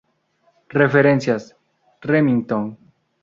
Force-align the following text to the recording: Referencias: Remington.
Referencias: 0.69 1.55
Remington. 2.01 2.65